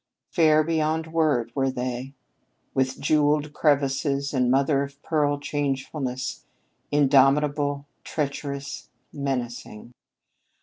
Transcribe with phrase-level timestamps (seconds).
[0.31, 2.15] Fair beyond word were they,
[2.73, 6.43] with jeweled crevasses and mother of pearl changefulness,
[6.91, 9.93] indomitable, treacherous, menacing.